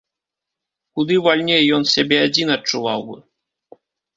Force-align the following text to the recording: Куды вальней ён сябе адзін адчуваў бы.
Куды 0.99 1.15
вальней 1.27 1.63
ён 1.79 1.83
сябе 1.93 2.17
адзін 2.29 2.47
адчуваў 2.57 2.99
бы. 3.11 3.17